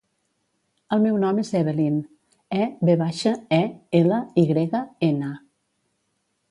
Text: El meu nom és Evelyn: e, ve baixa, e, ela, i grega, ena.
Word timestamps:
El 0.95 1.03
meu 1.03 1.19
nom 1.23 1.41
és 1.41 1.51
Evelyn: 1.59 1.99
e, 2.61 2.65
ve 2.89 2.97
baixa, 3.03 3.35
e, 3.59 3.61
ela, 4.01 4.21
i 4.45 4.49
grega, 4.55 4.83
ena. 5.13 5.35